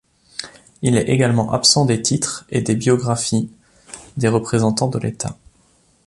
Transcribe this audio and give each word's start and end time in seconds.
Il 0.81 0.97
est 0.97 1.09
également 1.09 1.51
absent 1.51 1.85
des 1.85 2.01
titres 2.01 2.45
et 2.49 2.61
des 2.61 2.73
biographies 2.75 3.51
des 4.17 4.29
représentants 4.29 4.87
de 4.89 4.97
l'État. 4.97 5.37